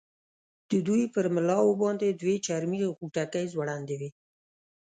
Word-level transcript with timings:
د 0.71 0.73
دوی 0.87 1.03
پر 1.13 1.25
ملاو 1.35 1.79
باندې 1.81 2.07
دوې 2.21 2.35
چرمي 2.45 2.81
غوټکۍ 2.97 3.45
ځوړندې 3.53 3.95
وې. 3.99 4.09